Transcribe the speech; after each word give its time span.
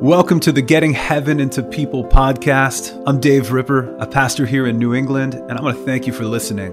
Welcome 0.00 0.38
to 0.40 0.52
the 0.52 0.62
Getting 0.62 0.92
Heaven 0.92 1.40
into 1.40 1.60
People 1.60 2.04
podcast. 2.04 3.02
I'm 3.04 3.18
Dave 3.18 3.50
Ripper, 3.50 3.96
a 3.96 4.06
pastor 4.06 4.46
here 4.46 4.68
in 4.68 4.78
New 4.78 4.94
England, 4.94 5.34
and 5.34 5.58
I 5.58 5.60
want 5.60 5.76
to 5.76 5.84
thank 5.84 6.06
you 6.06 6.12
for 6.12 6.22
listening. 6.22 6.72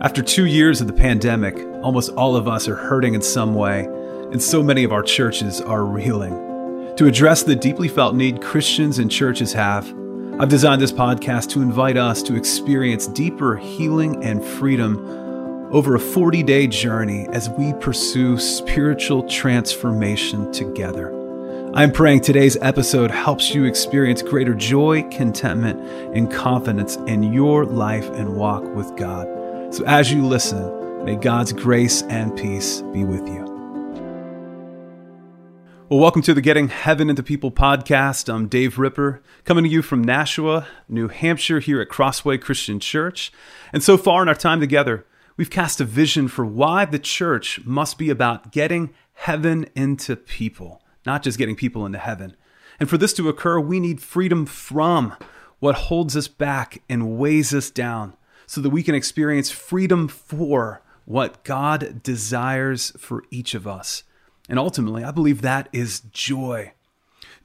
After 0.00 0.22
two 0.22 0.46
years 0.46 0.80
of 0.80 0.86
the 0.86 0.92
pandemic, 0.92 1.56
almost 1.82 2.10
all 2.10 2.36
of 2.36 2.46
us 2.46 2.68
are 2.68 2.76
hurting 2.76 3.14
in 3.14 3.22
some 3.22 3.56
way, 3.56 3.86
and 4.30 4.40
so 4.40 4.62
many 4.62 4.84
of 4.84 4.92
our 4.92 5.02
churches 5.02 5.60
are 5.60 5.84
reeling. 5.84 6.94
To 6.94 7.06
address 7.06 7.42
the 7.42 7.56
deeply 7.56 7.88
felt 7.88 8.14
need 8.14 8.40
Christians 8.40 9.00
and 9.00 9.10
churches 9.10 9.52
have, 9.54 9.92
I've 10.38 10.48
designed 10.48 10.80
this 10.80 10.92
podcast 10.92 11.50
to 11.50 11.60
invite 11.60 11.96
us 11.96 12.22
to 12.22 12.36
experience 12.36 13.08
deeper 13.08 13.56
healing 13.56 14.22
and 14.22 14.44
freedom 14.44 15.04
over 15.72 15.96
a 15.96 16.00
40 16.00 16.44
day 16.44 16.68
journey 16.68 17.26
as 17.30 17.50
we 17.50 17.72
pursue 17.80 18.38
spiritual 18.38 19.28
transformation 19.28 20.52
together. 20.52 21.23
I'm 21.76 21.90
praying 21.90 22.20
today's 22.20 22.56
episode 22.58 23.10
helps 23.10 23.52
you 23.52 23.64
experience 23.64 24.22
greater 24.22 24.54
joy, 24.54 25.02
contentment, 25.10 25.80
and 26.16 26.30
confidence 26.30 26.94
in 27.08 27.32
your 27.32 27.64
life 27.64 28.08
and 28.10 28.36
walk 28.36 28.62
with 28.76 28.94
God. 28.96 29.74
So 29.74 29.84
as 29.84 30.12
you 30.12 30.24
listen, 30.24 31.04
may 31.04 31.16
God's 31.16 31.52
grace 31.52 32.02
and 32.02 32.36
peace 32.36 32.80
be 32.92 33.02
with 33.02 33.26
you. 33.26 33.42
Well, 35.88 35.98
welcome 35.98 36.22
to 36.22 36.32
the 36.32 36.40
Getting 36.40 36.68
Heaven 36.68 37.10
into 37.10 37.24
People 37.24 37.50
podcast. 37.50 38.32
I'm 38.32 38.46
Dave 38.46 38.78
Ripper, 38.78 39.20
coming 39.44 39.64
to 39.64 39.70
you 39.70 39.82
from 39.82 40.04
Nashua, 40.04 40.68
New 40.88 41.08
Hampshire, 41.08 41.58
here 41.58 41.80
at 41.80 41.88
Crossway 41.88 42.38
Christian 42.38 42.78
Church. 42.78 43.32
And 43.72 43.82
so 43.82 43.96
far 43.96 44.22
in 44.22 44.28
our 44.28 44.36
time 44.36 44.60
together, 44.60 45.06
we've 45.36 45.50
cast 45.50 45.80
a 45.80 45.84
vision 45.84 46.28
for 46.28 46.46
why 46.46 46.84
the 46.84 47.00
church 47.00 47.64
must 47.64 47.98
be 47.98 48.10
about 48.10 48.52
getting 48.52 48.94
heaven 49.14 49.66
into 49.74 50.14
people 50.14 50.80
not 51.06 51.22
just 51.22 51.38
getting 51.38 51.56
people 51.56 51.86
into 51.86 51.98
heaven. 51.98 52.36
And 52.80 52.88
for 52.88 52.98
this 52.98 53.12
to 53.14 53.28
occur, 53.28 53.60
we 53.60 53.80
need 53.80 54.02
freedom 54.02 54.46
from 54.46 55.14
what 55.58 55.74
holds 55.76 56.16
us 56.16 56.28
back 56.28 56.82
and 56.88 57.16
weighs 57.18 57.54
us 57.54 57.70
down 57.70 58.14
so 58.46 58.60
that 58.60 58.70
we 58.70 58.82
can 58.82 58.94
experience 58.94 59.50
freedom 59.50 60.08
for 60.08 60.82
what 61.04 61.44
God 61.44 62.02
desires 62.02 62.92
for 62.98 63.22
each 63.30 63.54
of 63.54 63.66
us. 63.66 64.02
And 64.48 64.58
ultimately, 64.58 65.04
I 65.04 65.10
believe 65.10 65.42
that 65.42 65.68
is 65.72 66.00
joy. 66.12 66.72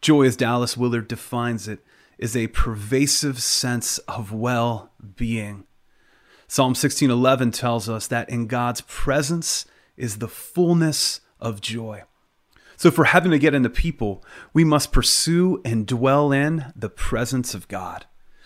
Joy, 0.02 0.26
as 0.26 0.36
Dallas 0.36 0.76
Willard 0.76 1.08
defines 1.08 1.68
it, 1.68 1.80
is 2.18 2.36
a 2.36 2.48
pervasive 2.48 3.42
sense 3.42 3.98
of 4.00 4.34
well 4.34 4.92
being. 5.16 5.66
Psalm 6.48 6.74
16:11 6.74 7.52
tells 7.52 7.88
us 7.88 8.08
that 8.08 8.30
in 8.30 8.48
God's 8.48 8.82
presence 8.82 9.66
is 9.96 10.18
the 10.18 10.28
fullness 10.28 11.22
of 11.40 11.62
joy. 11.62 12.04
So, 12.80 12.92
for 12.92 13.04
heaven 13.04 13.32
to 13.32 13.40
get 13.40 13.54
into 13.54 13.70
people, 13.70 14.24
we 14.54 14.64
must 14.64 14.94
pursue 14.94 15.62
and 15.66 15.86
dwell 15.86 16.32
in 16.32 16.72
the 16.78 16.88
presence 16.88 17.54
of 17.54 17.68
God. 17.68 18.06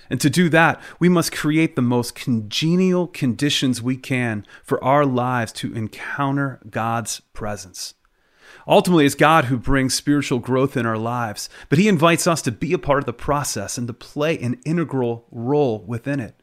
And 0.09 0.19
to 0.21 0.27
do 0.27 0.49
that, 0.49 0.81
we 0.99 1.07
must 1.07 1.31
create 1.31 1.75
the 1.75 1.83
most 1.83 2.15
congenial 2.15 3.05
conditions 3.05 3.83
we 3.83 3.95
can 3.95 4.43
for 4.63 4.83
our 4.83 5.05
lives 5.05 5.51
to 5.51 5.75
encounter 5.75 6.59
God's 6.67 7.19
presence. 7.33 7.93
Ultimately, 8.67 9.05
it's 9.05 9.13
God 9.13 9.45
who 9.45 9.57
brings 9.59 9.93
spiritual 9.93 10.39
growth 10.39 10.75
in 10.75 10.87
our 10.87 10.97
lives, 10.97 11.47
but 11.69 11.77
He 11.77 11.87
invites 11.87 12.25
us 12.25 12.41
to 12.41 12.51
be 12.51 12.73
a 12.73 12.79
part 12.79 13.03
of 13.03 13.05
the 13.05 13.13
process 13.13 13.77
and 13.77 13.85
to 13.85 13.93
play 13.93 14.39
an 14.39 14.59
integral 14.65 15.27
role 15.29 15.85
within 15.85 16.19
it. 16.19 16.41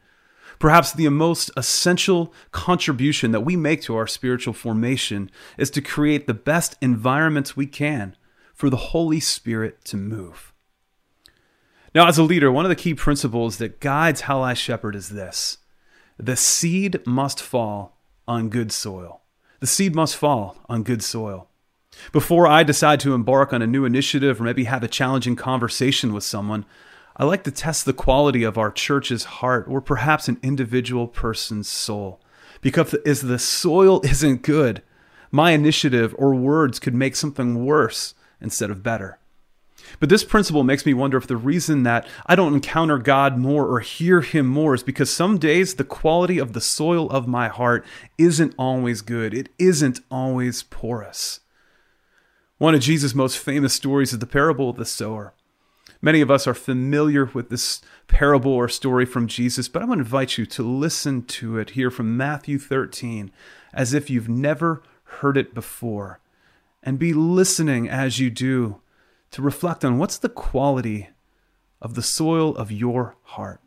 Perhaps 0.61 0.92
the 0.92 1.08
most 1.08 1.50
essential 1.56 2.33
contribution 2.53 3.33
that 3.33 3.41
we 3.41 3.56
make 3.56 3.80
to 3.83 3.97
our 3.97 4.06
spiritual 4.06 4.53
formation 4.53 5.30
is 5.58 5.70
to 5.70 5.80
create 5.80 6.27
the 6.27 6.34
best 6.34 6.77
environments 6.83 7.56
we 7.56 7.67
can 7.67 8.14
for 8.55 8.69
the 8.69 8.77
Holy 8.77 9.20
Spirit 9.20 9.83
to 9.86 9.97
move. 9.97 10.52
Now, 11.94 12.06
as 12.06 12.19
a 12.19 12.22
leader, 12.22 12.52
one 12.52 12.67
of 12.67 12.69
the 12.69 12.77
key 12.77 12.94
principles 12.94 13.56
that 13.56 13.80
guides 13.80 14.22
how 14.22 14.42
I 14.42 14.52
shepherd 14.52 14.94
is 14.94 15.08
this 15.08 15.58
the 16.18 16.36
seed 16.36 17.05
must 17.07 17.40
fall 17.40 17.96
on 18.29 18.51
good 18.51 18.70
soil. 18.70 19.23
The 19.61 19.67
seed 19.67 19.95
must 19.95 20.14
fall 20.14 20.58
on 20.68 20.83
good 20.83 21.02
soil. 21.02 21.48
Before 22.13 22.46
I 22.46 22.64
decide 22.64 23.01
to 23.01 23.14
embark 23.14 23.55
on 23.55 23.63
a 23.63 23.67
new 23.67 23.86
initiative 23.86 24.40
or 24.40 24.45
maybe 24.45 24.64
have 24.64 24.83
a 24.83 24.89
challenging 24.89 25.36
conversation 25.36 26.13
with 26.13 26.23
someone, 26.23 26.67
I 27.16 27.24
like 27.24 27.44
to 27.44 27.50
test 27.50 27.84
the 27.84 27.92
quality 27.92 28.42
of 28.42 28.56
our 28.56 28.70
church's 28.70 29.24
heart 29.24 29.66
or 29.68 29.80
perhaps 29.80 30.28
an 30.28 30.38
individual 30.42 31.06
person's 31.06 31.68
soul. 31.68 32.20
Because 32.60 32.94
if 33.04 33.20
the 33.20 33.38
soil 33.38 34.00
isn't 34.04 34.42
good, 34.42 34.82
my 35.30 35.52
initiative 35.52 36.14
or 36.18 36.34
words 36.34 36.78
could 36.78 36.94
make 36.94 37.16
something 37.16 37.64
worse 37.64 38.14
instead 38.40 38.70
of 38.70 38.82
better. 38.82 39.18
But 39.98 40.08
this 40.08 40.24
principle 40.24 40.62
makes 40.62 40.86
me 40.86 40.94
wonder 40.94 41.16
if 41.16 41.26
the 41.26 41.36
reason 41.36 41.82
that 41.82 42.06
I 42.26 42.36
don't 42.36 42.54
encounter 42.54 42.98
God 42.98 43.38
more 43.38 43.66
or 43.66 43.80
hear 43.80 44.20
Him 44.20 44.46
more 44.46 44.74
is 44.74 44.82
because 44.82 45.10
some 45.10 45.38
days 45.38 45.74
the 45.74 45.84
quality 45.84 46.38
of 46.38 46.52
the 46.52 46.60
soil 46.60 47.10
of 47.10 47.27
my 47.27 47.48
heart 47.48 47.84
isn't 48.18 48.54
always 48.58 49.00
good. 49.02 49.34
It 49.34 49.48
isn't 49.58 50.00
always 50.10 50.62
porous. 50.62 51.40
One 52.58 52.74
of 52.74 52.82
Jesus' 52.82 53.14
most 53.14 53.38
famous 53.38 53.72
stories 53.72 54.12
is 54.12 54.18
the 54.18 54.27
parable 54.27 54.70
of 54.70 54.77
the 54.77 54.84
sower. 54.84 55.34
Many 56.02 56.22
of 56.22 56.30
us 56.30 56.46
are 56.46 56.55
familiar 56.55 57.27
with 57.27 57.50
this 57.50 57.83
parable 58.08 58.52
or 58.52 58.68
story 58.68 59.05
from 59.05 59.27
Jesus, 59.27 59.68
but 59.68 59.83
I 59.83 59.84
want 59.84 59.98
to 59.98 60.05
invite 60.05 60.38
you 60.38 60.46
to 60.46 60.62
listen 60.62 61.22
to 61.24 61.58
it 61.58 61.70
here 61.70 61.90
from 61.90 62.16
Matthew 62.16 62.58
13 62.58 63.30
as 63.74 63.92
if 63.92 64.08
you've 64.08 64.28
never 64.28 64.83
heard 65.05 65.36
it 65.36 65.55
before. 65.55 66.20
And 66.83 66.98
be 66.98 67.12
listening 67.12 67.89
as 67.89 68.18
you 68.18 68.30
do 68.30 68.80
to 69.33 69.42
reflect 69.42 69.84
on 69.84 69.98
what's 69.98 70.16
the 70.16 70.30
quality 70.30 71.10
of 71.83 71.94
the 71.94 72.02
soil 72.02 72.56
of 72.56 72.72
your 72.72 73.16
heart. 73.22 73.60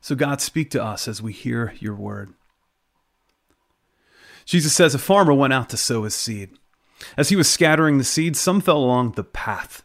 So, 0.00 0.16
God, 0.16 0.40
speak 0.40 0.70
to 0.70 0.82
us 0.82 1.06
as 1.06 1.22
we 1.22 1.32
hear 1.32 1.74
your 1.78 1.94
word. 1.94 2.34
Jesus 4.44 4.72
says, 4.72 4.94
A 4.94 4.98
farmer 4.98 5.32
went 5.32 5.52
out 5.52 5.68
to 5.68 5.76
sow 5.76 6.02
his 6.02 6.14
seed. 6.14 6.50
As 7.16 7.28
he 7.28 7.36
was 7.36 7.48
scattering 7.48 7.98
the 7.98 8.04
seed, 8.04 8.36
some 8.36 8.60
fell 8.60 8.78
along 8.78 9.12
the 9.12 9.22
path 9.24 9.84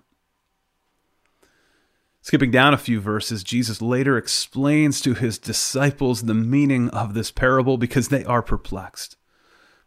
Skipping 2.23 2.51
down 2.51 2.73
a 2.73 2.77
few 2.77 2.99
verses, 2.99 3.43
Jesus 3.43 3.81
later 3.81 4.15
explains 4.15 5.01
to 5.01 5.15
his 5.15 5.39
disciples 5.39 6.23
the 6.23 6.35
meaning 6.35 6.89
of 6.91 7.15
this 7.15 7.31
parable 7.31 7.79
because 7.79 8.09
they 8.09 8.23
are 8.25 8.43
perplexed. 8.43 9.17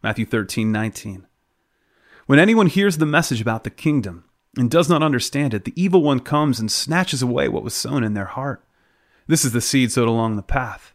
Matthew 0.03 0.25
13, 0.25 0.69
19. 0.69 1.27
When 2.25 2.37
anyone 2.37 2.67
hears 2.67 2.97
the 2.97 3.05
message 3.05 3.39
about 3.39 3.63
the 3.63 3.69
kingdom 3.69 4.25
and 4.57 4.69
does 4.69 4.89
not 4.89 5.01
understand 5.01 5.53
it, 5.53 5.63
the 5.63 5.81
evil 5.81 6.03
one 6.03 6.19
comes 6.19 6.59
and 6.59 6.69
snatches 6.69 7.21
away 7.21 7.47
what 7.47 7.63
was 7.63 7.73
sown 7.73 8.03
in 8.03 8.15
their 8.15 8.25
heart. 8.25 8.65
This 9.27 9.45
is 9.45 9.53
the 9.53 9.61
seed 9.61 9.93
sowed 9.93 10.09
along 10.09 10.35
the 10.35 10.43
path. 10.43 10.93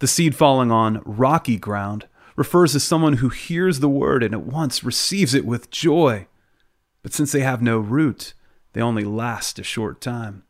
The 0.00 0.06
seed 0.06 0.36
falling 0.36 0.70
on 0.70 1.02
rocky 1.06 1.56
ground 1.56 2.06
refers 2.36 2.72
to 2.72 2.80
someone 2.80 3.14
who 3.14 3.30
hears 3.30 3.80
the 3.80 3.88
word 3.88 4.22
and 4.22 4.34
at 4.34 4.42
once 4.42 4.84
receives 4.84 5.32
it 5.32 5.46
with 5.46 5.70
joy. 5.70 6.26
But 7.02 7.14
since 7.14 7.32
they 7.32 7.40
have 7.40 7.62
no 7.62 7.78
root, 7.78 8.34
they 8.74 8.82
only 8.82 9.04
last 9.04 9.58
a 9.58 9.62
short 9.62 10.02
time. 10.02 10.42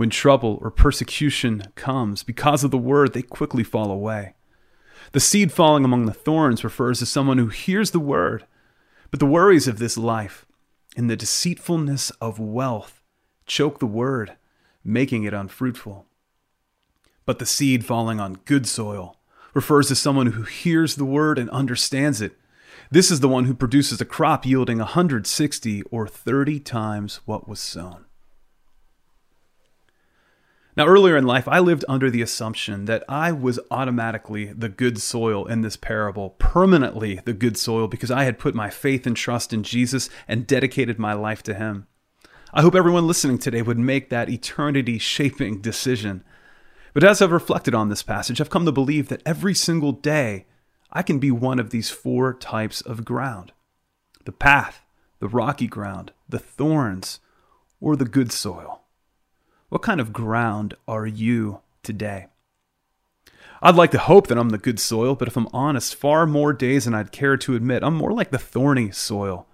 When 0.00 0.08
trouble 0.08 0.58
or 0.62 0.70
persecution 0.70 1.64
comes 1.74 2.22
because 2.22 2.64
of 2.64 2.70
the 2.70 2.78
word, 2.78 3.12
they 3.12 3.20
quickly 3.20 3.62
fall 3.62 3.90
away. 3.90 4.32
The 5.12 5.20
seed 5.20 5.52
falling 5.52 5.84
among 5.84 6.06
the 6.06 6.14
thorns 6.14 6.64
refers 6.64 7.00
to 7.00 7.04
someone 7.04 7.36
who 7.36 7.48
hears 7.48 7.90
the 7.90 8.00
word, 8.00 8.46
but 9.10 9.20
the 9.20 9.26
worries 9.26 9.68
of 9.68 9.78
this 9.78 9.98
life 9.98 10.46
and 10.96 11.10
the 11.10 11.16
deceitfulness 11.16 12.08
of 12.12 12.38
wealth 12.38 13.02
choke 13.44 13.78
the 13.78 13.84
word, 13.84 14.38
making 14.82 15.24
it 15.24 15.34
unfruitful. 15.34 16.06
But 17.26 17.38
the 17.38 17.44
seed 17.44 17.84
falling 17.84 18.18
on 18.18 18.40
good 18.46 18.66
soil 18.66 19.18
refers 19.52 19.88
to 19.88 19.94
someone 19.94 20.28
who 20.28 20.44
hears 20.44 20.94
the 20.94 21.04
word 21.04 21.38
and 21.38 21.50
understands 21.50 22.22
it. 22.22 22.38
This 22.90 23.10
is 23.10 23.20
the 23.20 23.28
one 23.28 23.44
who 23.44 23.52
produces 23.52 24.00
a 24.00 24.06
crop 24.06 24.46
yielding 24.46 24.78
160 24.78 25.82
or 25.90 26.08
30 26.08 26.58
times 26.60 27.20
what 27.26 27.46
was 27.46 27.60
sown. 27.60 28.06
Now, 30.80 30.86
earlier 30.86 31.14
in 31.14 31.26
life, 31.26 31.46
I 31.46 31.58
lived 31.58 31.84
under 31.90 32.10
the 32.10 32.22
assumption 32.22 32.86
that 32.86 33.04
I 33.06 33.32
was 33.32 33.60
automatically 33.70 34.46
the 34.46 34.70
good 34.70 34.98
soil 34.98 35.44
in 35.44 35.60
this 35.60 35.76
parable, 35.76 36.30
permanently 36.38 37.16
the 37.16 37.34
good 37.34 37.58
soil, 37.58 37.86
because 37.86 38.10
I 38.10 38.24
had 38.24 38.38
put 38.38 38.54
my 38.54 38.70
faith 38.70 39.06
and 39.06 39.14
trust 39.14 39.52
in 39.52 39.62
Jesus 39.62 40.08
and 40.26 40.46
dedicated 40.46 40.98
my 40.98 41.12
life 41.12 41.42
to 41.42 41.52
Him. 41.52 41.86
I 42.54 42.62
hope 42.62 42.74
everyone 42.74 43.06
listening 43.06 43.36
today 43.36 43.60
would 43.60 43.78
make 43.78 44.08
that 44.08 44.30
eternity 44.30 44.96
shaping 44.96 45.60
decision. 45.60 46.24
But 46.94 47.04
as 47.04 47.20
I've 47.20 47.30
reflected 47.30 47.74
on 47.74 47.90
this 47.90 48.02
passage, 48.02 48.40
I've 48.40 48.48
come 48.48 48.64
to 48.64 48.72
believe 48.72 49.08
that 49.08 49.22
every 49.26 49.52
single 49.52 49.92
day 49.92 50.46
I 50.90 51.02
can 51.02 51.18
be 51.18 51.30
one 51.30 51.58
of 51.58 51.68
these 51.68 51.90
four 51.90 52.32
types 52.32 52.80
of 52.80 53.04
ground 53.04 53.52
the 54.24 54.32
path, 54.32 54.80
the 55.18 55.28
rocky 55.28 55.66
ground, 55.66 56.12
the 56.26 56.38
thorns, 56.38 57.20
or 57.82 57.96
the 57.96 58.06
good 58.06 58.32
soil. 58.32 58.80
What 59.70 59.82
kind 59.82 60.00
of 60.00 60.12
ground 60.12 60.74
are 60.88 61.06
you 61.06 61.60
today? 61.84 62.26
I'd 63.62 63.76
like 63.76 63.92
to 63.92 63.98
hope 63.98 64.26
that 64.26 64.36
I'm 64.36 64.48
the 64.48 64.58
good 64.58 64.80
soil, 64.80 65.14
but 65.14 65.28
if 65.28 65.36
I'm 65.36 65.46
honest, 65.52 65.94
far 65.94 66.26
more 66.26 66.52
days 66.52 66.86
than 66.86 66.94
I'd 66.94 67.12
care 67.12 67.36
to 67.36 67.54
admit, 67.54 67.84
I'm 67.84 67.94
more 67.94 68.12
like 68.12 68.32
the 68.32 68.38
thorny 68.38 68.90
soil. 68.90 69.46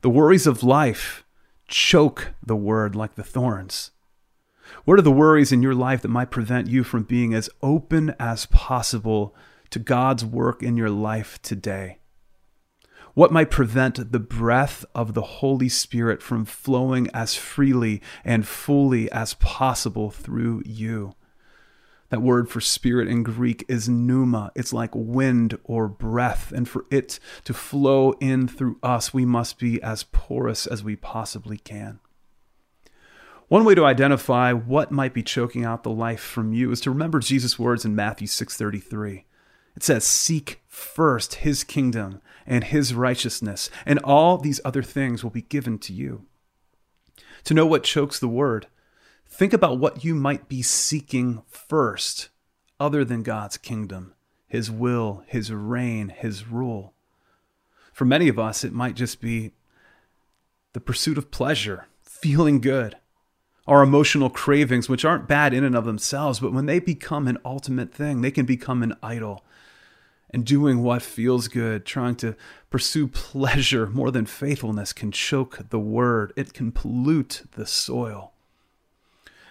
The 0.00 0.08
worries 0.08 0.46
of 0.46 0.62
life 0.62 1.22
choke 1.66 2.32
the 2.42 2.56
word 2.56 2.96
like 2.96 3.16
the 3.16 3.22
thorns. 3.22 3.90
What 4.86 4.98
are 4.98 5.02
the 5.02 5.12
worries 5.12 5.52
in 5.52 5.62
your 5.62 5.74
life 5.74 6.00
that 6.00 6.08
might 6.08 6.30
prevent 6.30 6.68
you 6.68 6.82
from 6.82 7.02
being 7.02 7.34
as 7.34 7.50
open 7.60 8.14
as 8.18 8.46
possible 8.46 9.36
to 9.68 9.78
God's 9.78 10.24
work 10.24 10.62
in 10.62 10.78
your 10.78 10.90
life 10.90 11.42
today? 11.42 11.98
What 13.14 13.32
might 13.32 13.50
prevent 13.50 14.12
the 14.12 14.20
breath 14.20 14.84
of 14.94 15.14
the 15.14 15.22
Holy 15.22 15.68
Spirit 15.68 16.22
from 16.22 16.44
flowing 16.44 17.08
as 17.12 17.34
freely 17.34 18.00
and 18.24 18.46
fully 18.46 19.10
as 19.10 19.34
possible 19.34 20.10
through 20.10 20.62
you? 20.64 21.14
That 22.10 22.22
word 22.22 22.48
for 22.48 22.60
spirit 22.60 23.08
in 23.08 23.22
Greek 23.22 23.64
is 23.68 23.88
pneuma. 23.88 24.50
It's 24.54 24.72
like 24.72 24.94
wind 24.94 25.58
or 25.64 25.88
breath. 25.88 26.52
And 26.52 26.68
for 26.68 26.86
it 26.90 27.20
to 27.44 27.52
flow 27.52 28.12
in 28.12 28.48
through 28.48 28.78
us, 28.82 29.12
we 29.12 29.26
must 29.26 29.58
be 29.58 29.82
as 29.82 30.04
porous 30.04 30.66
as 30.66 30.82
we 30.82 30.96
possibly 30.96 31.58
can. 31.58 32.00
One 33.48 33.64
way 33.64 33.74
to 33.74 33.84
identify 33.84 34.52
what 34.52 34.90
might 34.90 35.14
be 35.14 35.22
choking 35.22 35.64
out 35.64 35.82
the 35.82 35.90
life 35.90 36.20
from 36.20 36.52
you 36.52 36.70
is 36.70 36.80
to 36.82 36.90
remember 36.90 37.18
Jesus' 37.18 37.58
words 37.58 37.84
in 37.84 37.94
Matthew 37.94 38.26
6:33. 38.26 39.24
It 39.78 39.84
says, 39.84 40.04
"Seek 40.04 40.60
first 40.66 41.36
his 41.36 41.62
kingdom 41.62 42.20
and 42.44 42.64
his 42.64 42.94
righteousness, 42.94 43.70
and 43.86 44.00
all 44.00 44.36
these 44.36 44.60
other 44.64 44.82
things 44.82 45.22
will 45.22 45.30
be 45.30 45.42
given 45.42 45.78
to 45.78 45.92
you." 45.92 46.26
To 47.44 47.54
know 47.54 47.64
what 47.64 47.84
chokes 47.84 48.18
the 48.18 48.26
word, 48.26 48.66
Think 49.28 49.52
about 49.52 49.78
what 49.78 50.04
you 50.04 50.14
might 50.14 50.48
be 50.48 50.62
seeking 50.62 51.42
first, 51.46 52.30
other 52.80 53.04
than 53.04 53.22
God's 53.22 53.56
kingdom, 53.56 54.14
His 54.48 54.70
will, 54.70 55.22
His 55.26 55.52
reign, 55.52 56.08
His 56.08 56.48
rule. 56.48 56.94
For 57.92 58.04
many 58.04 58.28
of 58.28 58.38
us, 58.38 58.64
it 58.64 58.72
might 58.72 58.96
just 58.96 59.20
be 59.20 59.52
the 60.72 60.80
pursuit 60.80 61.18
of 61.18 61.30
pleasure, 61.30 61.86
feeling 62.02 62.60
good, 62.60 62.96
our 63.66 63.82
emotional 63.82 64.30
cravings, 64.30 64.88
which 64.88 65.04
aren't 65.04 65.28
bad 65.28 65.52
in 65.52 65.62
and 65.62 65.76
of 65.76 65.84
themselves, 65.84 66.40
but 66.40 66.52
when 66.52 66.66
they 66.66 66.80
become 66.80 67.28
an 67.28 67.38
ultimate 67.44 67.92
thing, 67.92 68.22
they 68.22 68.30
can 68.30 68.46
become 68.46 68.82
an 68.82 68.96
idol. 69.02 69.44
And 70.30 70.44
doing 70.44 70.82
what 70.82 71.00
feels 71.00 71.48
good, 71.48 71.86
trying 71.86 72.16
to 72.16 72.36
pursue 72.68 73.08
pleasure 73.08 73.86
more 73.86 74.10
than 74.10 74.26
faithfulness, 74.26 74.92
can 74.92 75.10
choke 75.10 75.70
the 75.70 75.78
word, 75.78 76.34
it 76.36 76.52
can 76.52 76.70
pollute 76.70 77.44
the 77.52 77.64
soil. 77.66 78.32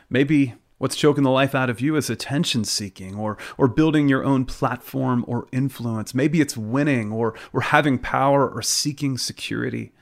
Maybe 0.09 0.53
what's 0.77 0.95
choking 0.95 1.23
the 1.23 1.31
life 1.31 1.55
out 1.55 1.69
of 1.69 1.81
you 1.81 1.95
is 1.95 2.09
attention 2.09 2.63
seeking 2.63 3.15
or, 3.15 3.37
or 3.57 3.67
building 3.67 4.07
your 4.07 4.23
own 4.23 4.45
platform 4.45 5.25
or 5.27 5.47
influence. 5.51 6.13
Maybe 6.13 6.41
it's 6.41 6.55
winning 6.55 7.11
or, 7.11 7.33
or 7.51 7.61
having 7.61 7.97
power 7.97 8.47
or 8.47 8.61
seeking 8.61 9.17
security. 9.17 9.93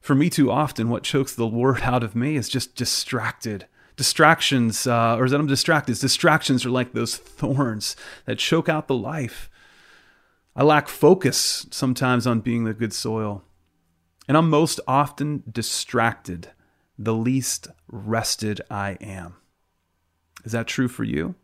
For 0.00 0.14
me, 0.14 0.30
too 0.30 0.50
often, 0.50 0.88
what 0.88 1.04
chokes 1.04 1.34
the 1.34 1.46
word 1.46 1.82
out 1.82 2.02
of 2.02 2.16
me 2.16 2.36
is 2.36 2.48
just 2.48 2.74
distracted. 2.74 3.66
Distractions, 3.96 4.86
uh, 4.86 5.16
or 5.16 5.26
is 5.26 5.30
that 5.32 5.40
I'm 5.40 5.46
distracted? 5.46 5.98
Distractions 5.98 6.64
are 6.64 6.70
like 6.70 6.92
those 6.92 7.16
thorns 7.16 7.94
that 8.24 8.38
choke 8.38 8.68
out 8.68 8.88
the 8.88 8.96
life. 8.96 9.48
I 10.54 10.62
lack 10.62 10.88
focus 10.88 11.66
sometimes 11.70 12.26
on 12.26 12.40
being 12.40 12.64
the 12.64 12.74
good 12.74 12.92
soil. 12.92 13.42
And 14.28 14.36
I'm 14.36 14.50
most 14.50 14.80
often 14.86 15.42
distracted 15.50 16.50
the 16.98 17.14
least 17.14 17.68
rested 17.88 18.60
I 18.70 18.92
am. 19.00 19.36
Is 20.44 20.52
that 20.52 20.66
true 20.66 20.88
for 20.88 21.04
you? 21.04 21.34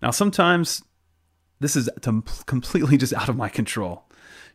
Now, 0.00 0.10
sometimes 0.10 0.82
this 1.60 1.76
is 1.76 1.90
completely 2.46 2.96
just 2.96 3.14
out 3.14 3.28
of 3.28 3.36
my 3.36 3.48
control. 3.48 4.04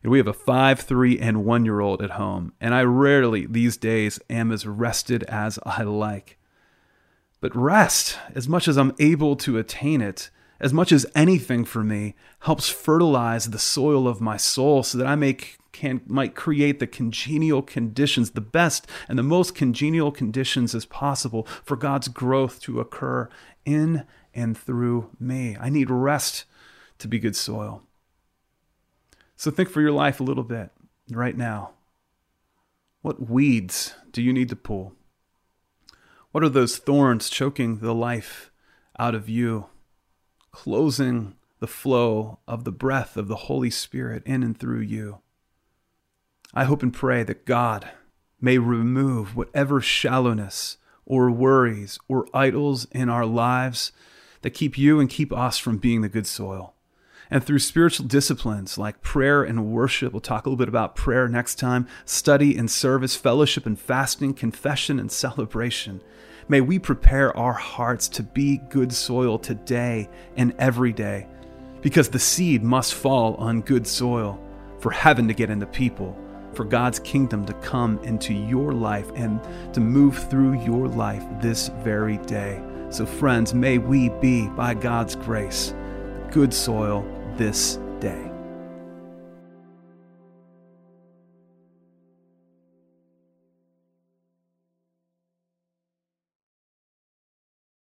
We 0.04 0.18
have 0.18 0.28
a 0.28 0.34
five, 0.34 0.82
three, 0.82 1.18
and 1.18 1.46
one 1.46 1.64
year 1.64 1.80
old 1.80 2.02
at 2.02 2.12
home, 2.12 2.54
and 2.60 2.76
I 2.76 2.84
rarely 2.84 3.46
these 3.46 3.78
days 3.78 4.20
am 4.30 4.52
as 4.52 4.68
rested 4.68 5.24
as 5.24 5.58
I 5.66 5.84
like. 5.84 6.38
But 7.40 7.56
rest, 7.56 8.18
as 8.36 8.50
much 8.50 8.68
as 8.68 8.78
I'm 8.78 8.96
able 9.00 9.38
to 9.38 9.58
attain 9.58 10.02
it, 10.02 10.30
as 10.64 10.72
much 10.72 10.94
as 10.94 11.06
anything 11.14 11.66
for 11.66 11.84
me, 11.84 12.16
helps 12.40 12.70
fertilize 12.70 13.50
the 13.50 13.60
soil 13.60 14.08
of 14.08 14.22
my 14.22 14.38
soul 14.38 14.82
so 14.82 14.98
that 14.98 15.06
I 15.06 15.16
make 15.16 15.58
can 15.74 16.00
might 16.08 16.36
create 16.36 16.80
the 16.80 16.88
congenial 16.88 17.62
conditions, 17.62 18.32
the 18.32 18.40
best 18.40 18.88
and 19.10 19.20
the 19.20 19.24
most 19.24 19.56
congenial 19.56 20.10
conditions 20.10 20.74
as 20.74 20.86
possible 20.86 21.46
for 21.66 21.76
God's 21.76 22.08
growth 22.08 22.62
to 22.62 22.80
occur 22.80 23.28
in 23.66 24.06
and 24.34 24.58
through 24.58 25.10
me. 25.20 25.58
I 25.60 25.70
need 25.70 25.90
rest 25.90 26.46
to 27.00 27.10
be 27.10 27.20
good 27.20 27.36
soil. 27.36 27.84
So 29.36 29.52
think 29.52 29.70
for 29.70 29.82
your 29.82 29.92
life 29.92 30.22
a 30.22 30.24
little 30.24 30.46
bit 30.46 30.72
right 31.10 31.36
now. 31.36 31.72
What 33.02 33.30
weeds 33.30 33.96
do 34.14 34.22
you 34.22 34.32
need 34.32 34.48
to 34.48 34.56
pull? 34.56 34.94
What 36.32 36.42
are 36.42 36.50
those 36.50 36.78
thorns 36.78 37.30
choking 37.30 37.80
the 37.80 37.94
life 37.94 38.50
out 38.98 39.14
of 39.14 39.28
you, 39.28 39.66
closing 40.54 41.36
the 41.60 41.68
flow 41.68 42.40
of 42.48 42.64
the 42.64 42.72
breath 42.72 43.18
of 43.18 43.28
the 43.28 43.36
Holy 43.36 43.70
Spirit 43.70 44.24
in 44.26 44.44
and 44.44 44.58
through 44.58 44.82
you? 44.82 45.20
I 46.54 46.64
hope 46.64 46.82
and 46.82 46.94
pray 46.94 47.24
that 47.24 47.46
God 47.46 47.90
may 48.40 48.58
remove 48.58 49.36
whatever 49.36 49.82
shallowness 49.82 50.78
or 51.06 51.30
worries 51.32 52.00
or 52.08 52.28
idols 52.34 52.86
in 52.92 53.10
our 53.10 53.26
lives 53.26 53.92
that 54.42 54.52
keep 54.52 54.78
you 54.78 55.00
and 55.00 55.10
keep 55.10 55.34
us 55.34 55.58
from 55.58 55.78
being 55.78 56.02
the 56.02 56.10
good 56.10 56.28
soil. 56.28 56.74
And 57.32 57.44
through 57.44 57.60
spiritual 57.60 58.06
disciplines 58.06 58.78
like 58.78 59.02
prayer 59.02 59.44
and 59.44 59.72
worship, 59.72 60.14
we'll 60.14 60.22
talk 60.22 60.46
a 60.46 60.50
little 60.50 60.58
bit 60.58 60.68
about 60.68 60.96
prayer 60.96 61.28
next 61.28 61.56
time, 61.56 61.88
study 62.06 62.56
and 62.58 62.70
service, 62.70 63.16
fellowship 63.16 63.66
and 63.66 63.80
fasting, 63.80 64.34
confession 64.34 65.00
and 65.00 65.12
celebration. 65.12 66.02
May 66.48 66.62
we 66.62 66.80
prepare 66.80 67.36
our 67.38 67.54
hearts 67.54 68.08
to 68.10 68.24
be 68.24 68.58
good 68.70 68.92
soil 68.94 69.40
today 69.40 70.10
and 70.36 70.54
every 70.60 70.94
day, 70.94 71.28
because 71.82 72.10
the 72.10 72.20
seed 72.20 72.64
must 72.64 72.94
fall 72.94 73.36
on 73.36 73.62
good 73.62 73.88
soil 73.88 74.40
for 74.80 74.92
heaven 74.92 75.28
to 75.28 75.34
get 75.34 75.50
into 75.50 75.66
people 75.66 76.18
for 76.54 76.66
God's 76.66 77.00
kingdom 77.00 77.46
to 77.46 77.54
come 77.56 78.00
into 78.04 78.34
your 78.34 78.74
life 78.74 79.10
and 79.16 79.42
to 79.74 79.80
move 79.80 80.30
through 80.30 80.64
your 80.64 80.88
life 80.88 81.24
this 81.42 81.70
very 81.84 82.18
day. 82.20 82.62
So, 82.90 83.06
friends, 83.06 83.54
may 83.54 83.80
we 83.80 84.10
be, 84.10 84.48
by 84.50 84.76
God's 84.76 85.16
grace, 85.16 85.74
good 86.32 86.54
soil 86.54 87.04
this 87.38 87.80
day. 88.00 88.33